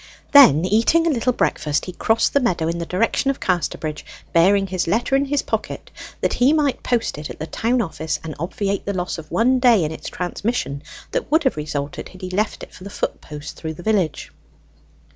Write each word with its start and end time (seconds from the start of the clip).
Then, 0.31 0.65
eating 0.65 1.05
a 1.05 1.11
little 1.11 1.31
breakfast, 1.31 1.85
he 1.85 1.91
crossed 1.93 2.33
the 2.33 2.39
meadows 2.39 2.73
in 2.73 2.79
the 2.79 2.87
direction 2.87 3.29
of 3.29 3.39
Casterbridge, 3.39 4.03
bearing 4.33 4.65
his 4.65 4.87
letter 4.87 5.15
in 5.15 5.25
his 5.25 5.43
pocket, 5.43 5.91
that 6.21 6.33
he 6.33 6.53
might 6.53 6.81
post 6.81 7.19
it 7.19 7.29
at 7.29 7.37
the 7.39 7.45
town 7.45 7.83
office, 7.83 8.19
and 8.23 8.33
obviate 8.39 8.83
the 8.85 8.95
loss 8.95 9.19
of 9.19 9.29
one 9.29 9.59
day 9.59 9.83
in 9.83 9.91
its 9.91 10.09
transmission 10.09 10.81
that 11.11 11.29
would 11.31 11.43
have 11.43 11.55
resulted 11.55 12.09
had 12.09 12.21
he 12.21 12.31
left 12.31 12.63
it 12.63 12.73
for 12.73 12.83
the 12.83 12.89
foot 12.89 13.21
post 13.21 13.57
through 13.57 13.75
the 13.75 13.83
village. 13.83 14.31